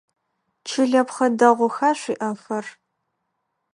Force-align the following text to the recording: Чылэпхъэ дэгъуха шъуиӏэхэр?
Чылэпхъэ 0.67 1.27
дэгъуха 1.37 1.89
шъуиӏэхэр? 1.99 2.65